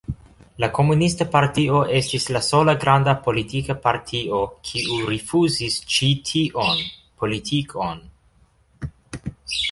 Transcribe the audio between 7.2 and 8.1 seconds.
politikon.